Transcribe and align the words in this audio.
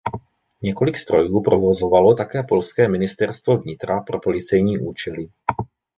Několik 0.61 0.97
strojů 0.97 1.41
provozovalo 1.41 2.13
také 2.15 2.43
polské 2.43 2.87
ministerstvo 2.87 3.57
vnitra 3.57 3.99
pro 4.01 4.19
policejní 4.19 4.79
účely. 4.79 5.27